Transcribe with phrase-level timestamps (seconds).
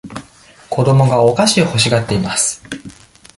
[0.71, 2.63] 子供がお菓子を欲しがっています。